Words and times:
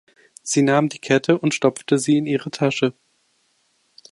Sie 0.41 0.63
nahm 0.63 0.89
die 0.89 0.97
Kette 0.97 1.37
und 1.37 1.53
stopfte 1.53 1.99
sie 1.99 2.17
in 2.17 2.25
ihre 2.25 2.49
Tasche 2.49 2.95